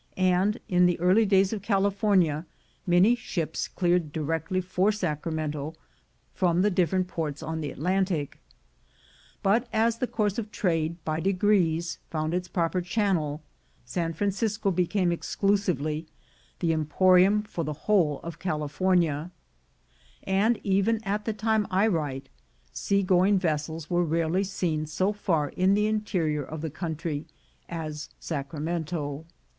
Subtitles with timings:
[0.17, 2.45] and OFF FOR THE MINES 105 in the early days of California,
[2.87, 5.75] many ships cleared directly for Sacramento
[6.33, 8.39] from the different ports on the Atlantic;
[9.43, 13.43] but as the course of trade by degrees found its proper channel,
[13.85, 16.07] San Francisco became ex clusively
[16.61, 19.29] the emporium for the whole of California,
[20.23, 22.31] and even at the time I write of,
[22.73, 27.27] sea going vessels were rarely seen so far in the interior of the country
[27.69, 29.25] as Sacramento.